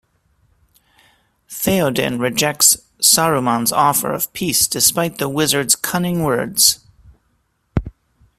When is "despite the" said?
4.67-5.29